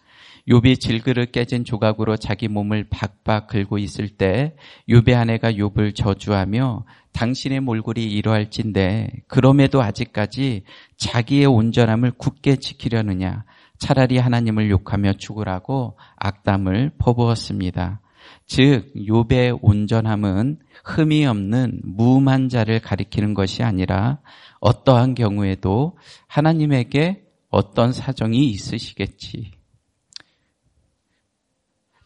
욥이 0.48 0.80
질그릇 0.80 1.32
깨진 1.32 1.64
조각으로 1.64 2.16
자기 2.16 2.48
몸을 2.48 2.88
박박 2.90 3.46
긁고 3.46 3.78
있을 3.78 4.08
때 4.08 4.56
욥의 4.88 5.14
아내가 5.14 5.52
욥을 5.52 5.94
저주하며 5.94 6.84
당신의 7.12 7.60
몰골이 7.60 8.10
이러할진데 8.12 9.10
그럼에도 9.28 9.82
아직까지 9.82 10.64
자기의 10.96 11.46
온전함을 11.46 12.12
굳게 12.12 12.56
지키려느냐 12.56 13.44
차라리 13.78 14.18
하나님을 14.18 14.70
욕하며 14.70 15.14
죽으라고 15.14 15.98
악담을 16.16 16.92
퍼부었습니다. 16.98 18.00
즉 18.46 18.92
욥의 18.94 19.58
온전함은 19.60 20.58
흠이 20.84 21.26
없는 21.26 21.80
무음한 21.84 22.48
자를 22.48 22.80
가리키는 22.80 23.34
것이 23.34 23.62
아니라 23.62 24.20
어떠한 24.60 25.14
경우에도 25.14 25.98
하나님에게 26.28 27.22
어떤 27.50 27.92
사정이 27.92 28.46
있으시겠지. 28.50 29.61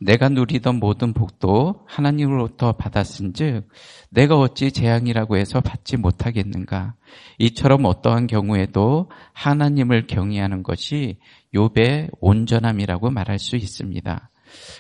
내가 0.01 0.29
누리던 0.29 0.77
모든 0.77 1.13
복도 1.13 1.85
하나님으로부터 1.87 2.73
받았은즉 2.73 3.69
내가 4.11 4.39
어찌 4.39 4.71
재앙이라고 4.73 5.37
해서 5.37 5.61
받지 5.61 5.97
못하겠는가? 5.97 6.95
이처럼 7.39 7.85
어떠한 7.85 8.27
경우에도 8.27 9.11
하나님을 9.33 10.07
경외하는 10.07 10.63
것이 10.63 11.19
욥의 11.55 12.11
온전함이라고 12.21 13.11
말할 13.11 13.39
수 13.39 13.57
있습니다. 13.57 14.31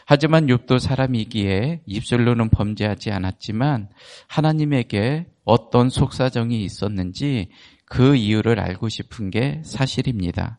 하지만 0.06 0.46
욥도 0.46 0.78
사람이기에 0.78 1.82
입술로는 1.86 2.50
범죄하지 2.50 3.10
않았지만 3.10 3.88
하나님에게 4.28 5.26
어떤 5.44 5.90
속사정이 5.90 6.62
있었는지 6.62 7.48
그 7.84 8.16
이유를 8.16 8.60
알고 8.60 8.88
싶은 8.88 9.30
게 9.30 9.60
사실입니다. 9.64 10.58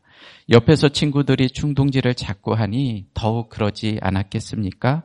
옆에서 0.49 0.89
친구들이 0.89 1.49
충동지를 1.49 2.15
자꾸 2.15 2.53
하니 2.53 3.05
더욱 3.13 3.49
그러지 3.49 3.99
않았겠습니까? 4.01 5.03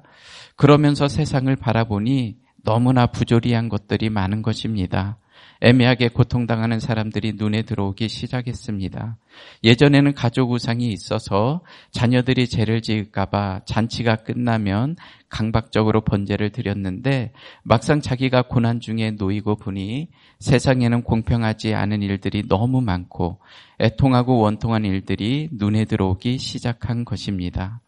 그러면서 0.57 1.09
세상을 1.09 1.55
바라보니 1.57 2.37
너무나 2.65 3.07
부조리한 3.07 3.69
것들이 3.69 4.11
많은 4.11 4.43
것입니다. 4.43 5.19
애매하게 5.61 6.09
고통당하는 6.09 6.81
사람들이 6.81 7.35
눈에 7.37 7.63
들어오기 7.63 8.09
시작했습니다. 8.09 9.17
예전에는 9.65 10.15
가족 10.15 10.51
우상이 10.51 10.89
있어서 10.89 11.63
자녀들이 11.91 12.49
죄를 12.49 12.83
지을까봐 12.83 13.61
잔치가 13.65 14.17
끝나면 14.17 14.97
강박적으로 15.29 16.03
번제를 16.03 16.51
드렸는데 16.51 17.33
막상 17.63 18.01
자기가 18.01 18.43
고난 18.43 18.81
중에 18.81 19.13
놓이고 19.13 19.57
보니 19.57 20.09
세상에는 20.41 21.03
공평하지 21.03 21.75
않은 21.75 22.03
일들이 22.03 22.47
너무 22.49 22.81
많고 22.81 23.41
애통하고 23.81 24.39
원통한 24.39 24.85
일들이 24.85 25.49
눈에 25.53 25.85
들어오기 25.85 26.39
시작한 26.39 27.05
것입니다. 27.05 27.81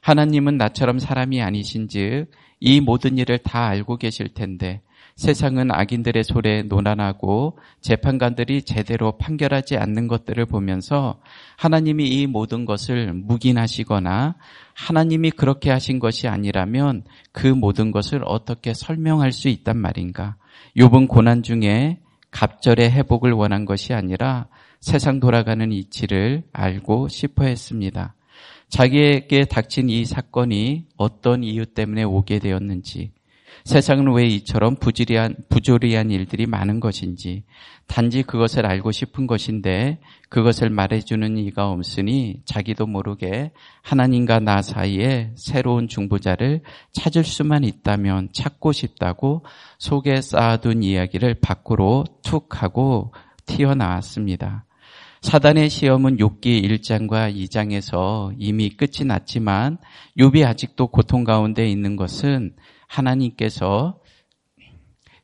하나님은 0.00 0.56
나처럼 0.56 0.98
사람이 0.98 1.42
아니신 1.42 1.88
즉 1.88 2.26
이 2.60 2.80
모든 2.80 3.18
일을 3.18 3.38
다 3.38 3.66
알고 3.66 3.96
계실 3.98 4.28
텐데 4.28 4.82
세상은 5.18 5.72
악인들의 5.72 6.22
소리에 6.22 6.62
노란하고 6.62 7.58
재판관들이 7.80 8.62
제대로 8.62 9.18
판결하지 9.18 9.76
않는 9.76 10.06
것들을 10.06 10.46
보면서 10.46 11.20
하나님이 11.56 12.06
이 12.06 12.28
모든 12.28 12.64
것을 12.64 13.12
묵인하시거나 13.14 14.36
하나님이 14.74 15.32
그렇게 15.32 15.70
하신 15.70 15.98
것이 15.98 16.28
아니라면 16.28 17.02
그 17.32 17.48
모든 17.48 17.90
것을 17.90 18.22
어떻게 18.24 18.72
설명할 18.72 19.32
수 19.32 19.48
있단 19.48 19.76
말인가. 19.76 20.36
욥은 20.76 21.08
고난 21.08 21.42
중에 21.42 21.98
갑절의 22.30 22.92
회복을 22.92 23.32
원한 23.32 23.64
것이 23.64 23.94
아니라 23.94 24.46
세상 24.78 25.18
돌아가는 25.18 25.72
이치를 25.72 26.44
알고 26.52 27.08
싶어 27.08 27.44
했습니다. 27.44 28.14
자기에게 28.68 29.46
닥친 29.46 29.90
이 29.90 30.04
사건이 30.04 30.84
어떤 30.96 31.42
이유 31.42 31.66
때문에 31.66 32.04
오게 32.04 32.38
되었는지, 32.38 33.10
세상은 33.64 34.12
왜 34.12 34.26
이처럼 34.26 34.76
부조리한, 34.76 35.36
부조리한 35.48 36.10
일들이 36.10 36.46
많은 36.46 36.80
것인지 36.80 37.44
단지 37.86 38.22
그것을 38.22 38.66
알고 38.66 38.92
싶은 38.92 39.26
것인데 39.26 39.98
그것을 40.28 40.70
말해주는 40.70 41.38
이가 41.38 41.70
없으니 41.70 42.42
자기도 42.44 42.86
모르게 42.86 43.50
하나님과 43.82 44.40
나 44.40 44.62
사이에 44.62 45.32
새로운 45.36 45.88
중보자를 45.88 46.60
찾을 46.92 47.24
수만 47.24 47.64
있다면 47.64 48.28
찾고 48.32 48.72
싶다고 48.72 49.44
속에 49.78 50.20
쌓아둔 50.20 50.82
이야기를 50.82 51.34
밖으로 51.40 52.04
툭 52.22 52.62
하고 52.62 53.12
튀어나왔습니다. 53.46 54.66
사단의 55.22 55.68
시험은 55.68 56.18
욥기 56.18 56.64
1장과 56.64 57.34
2장에서 57.34 58.32
이미 58.38 58.70
끝이 58.70 59.04
났지만 59.04 59.78
욥이 60.16 60.46
아직도 60.46 60.88
고통 60.88 61.24
가운데 61.24 61.68
있는 61.68 61.96
것은 61.96 62.54
하나님께서 62.88 64.00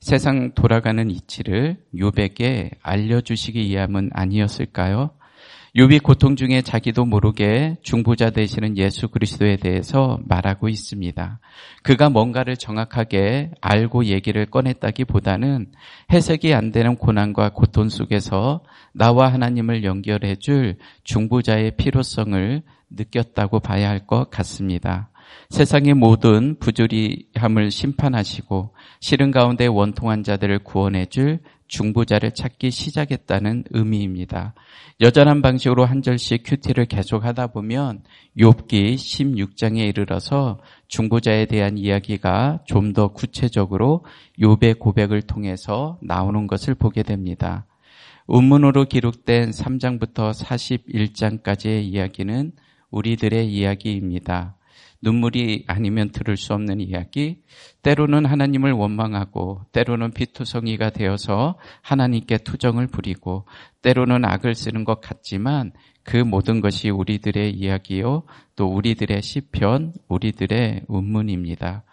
세상 0.00 0.52
돌아가는 0.54 1.10
이치를 1.10 1.78
욥에게 1.94 2.76
알려주시기 2.82 3.68
위함은 3.70 4.10
아니었을까요? 4.12 5.10
욥이 5.76 6.04
고통 6.04 6.36
중에 6.36 6.62
자기도 6.62 7.04
모르게 7.04 7.76
중보자 7.82 8.30
되시는 8.30 8.78
예수 8.78 9.08
그리스도에 9.08 9.56
대해서 9.56 10.20
말하고 10.24 10.68
있습니다. 10.68 11.40
그가 11.82 12.10
뭔가를 12.10 12.56
정확하게 12.56 13.50
알고 13.60 14.04
얘기를 14.04 14.46
꺼냈다기보다는 14.46 15.72
해석이 16.12 16.54
안 16.54 16.70
되는 16.70 16.94
고난과 16.94 17.50
고통 17.54 17.88
속에서 17.88 18.62
나와 18.92 19.32
하나님을 19.32 19.82
연결해 19.82 20.36
줄 20.36 20.76
중보자의 21.02 21.76
필요성을 21.76 22.62
느꼈다고 22.90 23.58
봐야 23.58 23.88
할 23.88 24.06
것 24.06 24.30
같습니다. 24.30 25.10
세상의 25.50 25.94
모든 25.94 26.58
부조리함을 26.58 27.70
심판하시고 27.70 28.74
싫은 29.00 29.30
가운데 29.30 29.66
원통한 29.66 30.22
자들을 30.22 30.60
구원해 30.60 31.06
줄 31.06 31.40
중보자를 31.66 32.32
찾기 32.32 32.70
시작했다는 32.70 33.64
의미입니다. 33.70 34.54
여전한 35.00 35.42
방식으로 35.42 35.84
한 35.84 36.02
절씩 36.02 36.42
큐티를 36.44 36.86
계속하다 36.86 37.48
보면 37.48 38.02
욥기 38.38 38.94
16장에 38.94 39.78
이르러서 39.88 40.60
중보자에 40.88 41.46
대한 41.46 41.78
이야기가 41.78 42.60
좀 42.66 42.92
더 42.94 43.08
구체적으로 43.08 44.04
욥의 44.38 44.78
고백을 44.78 45.22
통해서 45.22 45.98
나오는 46.00 46.46
것을 46.46 46.74
보게 46.74 47.02
됩니다. 47.02 47.66
운문으로 48.26 48.84
기록된 48.84 49.50
3장부터 49.50 50.32
41장까지의 50.32 51.82
이야기는 51.82 52.52
우리들의 52.90 53.52
이야기입니다. 53.52 54.56
눈물이 55.04 55.64
아니면 55.66 56.08
들을 56.10 56.36
수 56.36 56.54
없는 56.54 56.80
이야기, 56.80 57.42
때로는 57.82 58.24
하나님을 58.24 58.72
원망하고, 58.72 59.60
때로는 59.72 60.12
피투성이가 60.12 60.90
되어서 60.90 61.58
하나님께 61.82 62.38
투정을 62.38 62.86
부리고, 62.88 63.44
때로는 63.82 64.24
악을 64.24 64.54
쓰는 64.54 64.84
것 64.84 65.00
같지만 65.00 65.72
그 66.02 66.16
모든 66.16 66.60
것이 66.60 66.88
우리들의 66.90 67.52
이야기요, 67.52 68.24
또 68.56 68.66
우리들의 68.66 69.22
시편, 69.22 69.92
우리들의 70.08 70.82
운문입니다. 70.88 71.84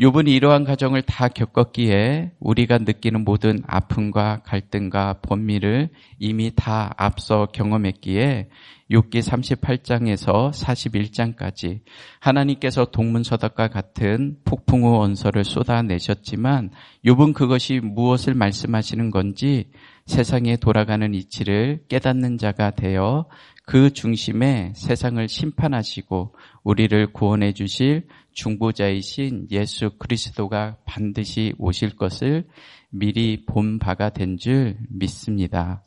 요번이 0.00 0.32
이러한 0.32 0.62
과정을 0.62 1.02
다 1.02 1.26
겪었기에 1.26 2.30
우리가 2.38 2.78
느끼는 2.78 3.24
모든 3.24 3.60
아픔과 3.66 4.42
갈등과 4.44 5.14
번미를 5.22 5.88
이미 6.20 6.52
다 6.54 6.94
앞서 6.96 7.46
경험했기에 7.46 8.48
6기 8.92 9.20
38장에서 9.20 10.52
41장까지 10.52 11.80
하나님께서 12.20 12.84
동문서답과 12.86 13.68
같은 13.68 14.36
폭풍우 14.44 14.98
원서를 14.98 15.42
쏟아내셨지만 15.42 16.70
욥은 17.04 17.34
그것이 17.34 17.80
무엇을 17.82 18.34
말씀하시는 18.34 19.10
건지 19.10 19.68
세상에 20.06 20.56
돌아가는 20.56 21.12
이치를 21.12 21.80
깨닫는 21.88 22.38
자가 22.38 22.70
되어 22.70 23.26
그 23.68 23.92
중심에 23.92 24.72
세상을 24.74 25.28
심판하시고 25.28 26.34
우리를 26.62 27.12
구원해 27.12 27.52
주실 27.52 28.06
중보자이신 28.32 29.48
예수 29.50 29.90
그리스도가 29.98 30.78
반드시 30.86 31.52
오실 31.58 31.94
것을 31.94 32.48
미리 32.88 33.44
본 33.44 33.78
바가 33.78 34.08
된 34.08 34.38
줄 34.38 34.78
믿습니다. 34.88 35.82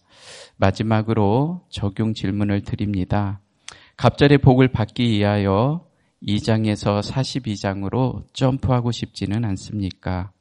마지막으로 0.57 1.65
적용 1.69 2.13
질문을 2.13 2.61
드립니다. 2.61 3.39
갑절의 3.97 4.37
복을 4.37 4.67
받기 4.67 5.09
위하여 5.09 5.83
2장에서 6.21 7.01
42장으로 7.01 8.25
점프하고 8.31 8.91
싶지는 8.91 9.43
않습니까? 9.43 10.31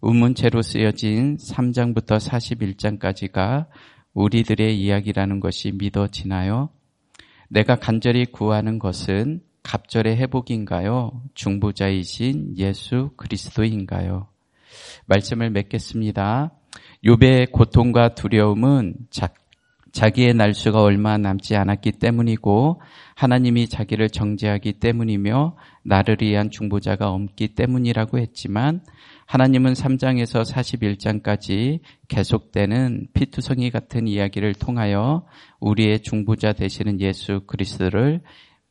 우문체로 0.00 0.62
쓰여진 0.62 1.38
3장부터 1.38 2.20
41장까지가 2.20 3.66
우리들의 4.14 4.78
이야기라는 4.80 5.40
것이 5.40 5.72
믿어지나요? 5.72 6.70
내가 7.48 7.76
간절히 7.76 8.26
구하는 8.26 8.78
것은 8.78 9.40
갑절의 9.62 10.16
회복인가요? 10.16 11.22
중보자이신 11.34 12.56
예수 12.58 13.10
그리스도인가요? 13.16 14.28
말씀을 15.06 15.50
맺겠습니다. 15.50 16.52
요배의 17.04 17.46
고통과 17.52 18.14
두려움은 18.14 18.94
자, 19.10 19.28
자기의 19.92 20.34
날수가 20.34 20.80
얼마 20.82 21.16
남지 21.16 21.56
않았기 21.56 21.92
때문이고 21.92 22.80
하나님이 23.14 23.68
자기를 23.68 24.10
정죄하기 24.10 24.74
때문이며 24.74 25.56
나를 25.88 26.18
위한 26.20 26.50
중보자가 26.50 27.10
없기 27.10 27.54
때문이라고 27.54 28.18
했지만 28.18 28.82
하나님은 29.26 29.72
3장에서 29.72 30.44
41장까지 30.44 31.80
계속되는 32.08 33.08
피투성이 33.14 33.70
같은 33.70 34.06
이야기를 34.06 34.54
통하여 34.54 35.26
우리의 35.60 36.00
중보자 36.00 36.52
되시는 36.52 37.00
예수 37.00 37.40
그리스도를 37.46 38.20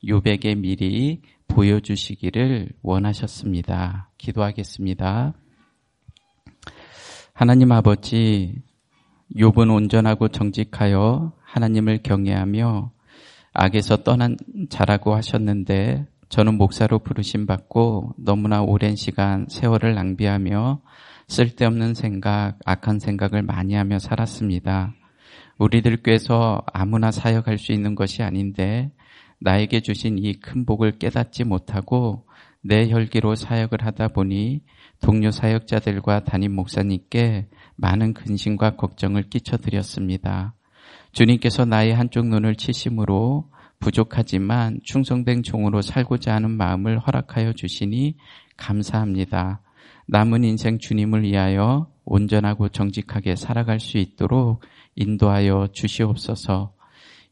요백에 0.07 0.55
미리 0.55 1.21
보여주시기를 1.47 2.69
원하셨습니다. 2.83 4.11
기도하겠습니다. 4.19 5.33
하나님 7.33 7.71
아버지, 7.71 8.61
욥은 9.35 9.73
온전하고 9.73 10.27
정직하여 10.27 11.33
하나님을 11.41 12.03
경외하며 12.03 12.91
악에서 13.53 14.03
떠난 14.03 14.37
자라고 14.69 15.15
하셨는데 15.15 16.05
저는 16.29 16.57
목사로 16.57 16.99
부르심 16.99 17.45
받고 17.45 18.15
너무나 18.17 18.61
오랜 18.61 18.95
시간 18.95 19.45
세월을 19.49 19.95
낭비하며 19.95 20.81
쓸데없는 21.27 21.93
생각, 21.93 22.57
악한 22.65 22.99
생각을 22.99 23.43
많이 23.43 23.75
하며 23.75 23.99
살았습니다. 23.99 24.93
우리들 25.57 25.97
께서 25.97 26.61
아무나 26.73 27.11
사역할 27.11 27.57
수 27.57 27.71
있는 27.71 27.95
것이 27.95 28.23
아닌데 28.23 28.91
나에게 29.39 29.81
주신 29.81 30.17
이 30.17 30.33
큰 30.39 30.65
복을 30.65 30.99
깨닫지 30.99 31.43
못하고 31.43 32.25
내 32.61 32.89
혈기로 32.89 33.35
사역을 33.35 33.85
하다 33.85 34.09
보니 34.09 34.61
동료 35.01 35.31
사역자들과 35.31 36.23
담임 36.25 36.55
목사님께 36.55 37.47
많은 37.75 38.13
근심과 38.13 38.75
걱정을 38.75 39.29
끼쳐드렸습니다. 39.29 40.55
주님께서 41.11 41.65
나의 41.65 41.93
한쪽 41.93 42.27
눈을 42.27 42.55
치심으로 42.55 43.49
부족하지만 43.79 44.79
충성된 44.83 45.43
종으로 45.43 45.81
살고자 45.81 46.33
하는 46.33 46.51
마음을 46.51 46.99
허락하여 46.99 47.53
주시니 47.53 48.15
감사합니다. 48.57 49.61
남은 50.07 50.43
인생 50.43 50.79
주님을 50.79 51.23
위하여 51.23 51.87
온전하고 52.05 52.69
정직하게 52.69 53.35
살아갈 53.35 53.79
수 53.79 53.97
있도록 53.97 54.61
인도하여 54.95 55.67
주시옵소서. 55.73 56.73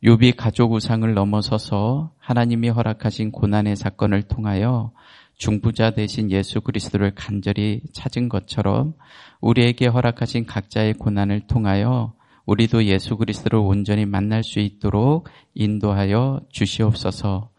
유비 0.04 0.34
가족 0.34 0.74
우상을 0.74 1.12
넘어서서 1.14 2.12
하나님이 2.20 2.70
허락하신 2.70 3.32
고난의 3.32 3.76
사건을 3.76 4.24
통하여 4.24 4.92
중부자 5.38 5.92
대신 5.92 6.32
예수 6.32 6.62
그리스도를 6.62 7.16
간절히 7.16 7.82
찾은 7.94 8.30
것처럼 8.30 8.94
우리에게 9.42 9.88
허락하신 9.88 10.46
각자의 10.46 10.94
고난을 10.94 11.48
통하여 11.48 12.14
우리도 12.46 12.86
예수 12.86 13.18
그리스도를 13.18 13.60
온전히 13.60 14.06
만날 14.06 14.44
수 14.44 14.60
있도록 14.60 15.28
인도하여 15.54 16.42
주시옵소서. 16.50 17.50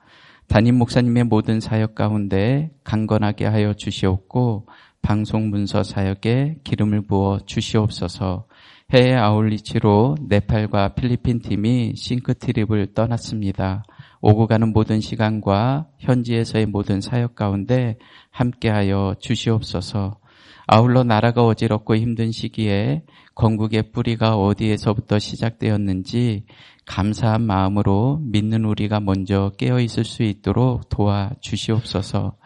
담임 0.49 0.77
목사님의 0.77 1.25
모든 1.25 1.61
사역 1.61 1.94
가운데 1.94 2.70
강건하게 2.85 3.46
하여 3.46 3.75
주시옵고 3.75 4.68
방송 5.03 5.51
문서 5.51 5.83
사역에 5.83 6.59
기름을 6.64 7.07
부어 7.07 7.40
주시옵소서. 7.46 8.46
해외 8.90 9.14
아울리치로 9.14 10.14
네팔과 10.29 10.94
필리핀 10.94 11.40
팀이 11.40 11.94
싱크트립을 11.96 12.94
떠났습니다. 12.94 13.83
오고 14.20 14.46
가는 14.46 14.72
모든 14.72 15.01
시간과 15.01 15.88
현지에서의 15.99 16.66
모든 16.66 17.01
사역 17.01 17.35
가운데 17.35 17.99
함께하여 18.31 19.16
주시옵소서. 19.18 20.18
아울러 20.66 21.05
나라가 21.05 21.44
어지럽고 21.44 21.96
힘든 21.96 22.33
시기에 22.33 23.02
건국의 23.37 23.92
뿌리가 23.92 24.37
어디에서부터 24.37 25.18
시작되었는지 25.18 26.44
감사한 26.87 27.42
마음으로 27.42 28.20
믿는 28.22 28.64
우리가 28.64 29.00
먼저 29.00 29.52
깨어 29.59 29.81
있을 29.81 30.05
수 30.05 30.22
있도록 30.22 30.88
도와 30.88 31.31
주시옵소서. 31.40 32.37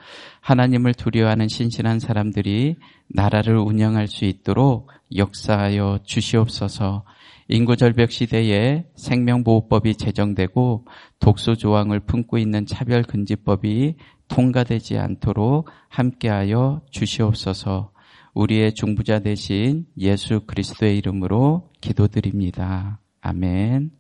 하나님을 0.41 0.95
두려워하는 0.95 1.49
신실한 1.49 1.99
사람들이 1.99 2.77
나라를 3.09 3.57
운영할 3.57 4.07
수 4.07 4.25
있도록 4.25 4.91
역사하여 5.15 6.01
주시옵소서. 6.05 7.05
인구절벽 7.49 8.11
시대에 8.13 8.85
생명보호법이 8.97 9.97
제정되고 9.97 10.87
독소 11.19 11.57
조항을 11.57 12.01
품고 12.01 12.39
있는 12.39 12.65
차별금지법이 12.65 13.97
통과되지 14.29 14.99
않도록 14.99 15.69
함께하여 15.89 16.83
주시옵소서. 16.91 17.91
우리의 18.35 18.75
중부자 18.75 19.21
대신 19.21 19.87
예수 19.99 20.41
그리스도의 20.47 20.97
이름으로 20.99 21.71
기도드립니다. 21.81 23.01
아멘. 23.21 23.91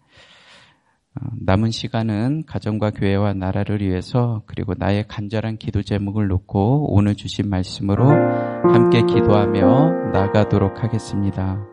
어, 1.16 1.26
남은 1.40 1.70
시간은 1.72 2.44
가정과 2.46 2.90
교회와 2.90 3.34
나라를 3.34 3.80
위해서 3.80 4.42
그리고 4.46 4.74
나의 4.76 5.06
간절한 5.08 5.58
기도 5.58 5.82
제목을 5.82 6.28
놓고 6.28 6.94
오늘 6.94 7.16
주신 7.16 7.48
말씀으로 7.48 8.08
함께 8.08 9.02
기도하며 9.02 10.10
나가도록 10.12 10.84
하겠습니다. 10.84 11.69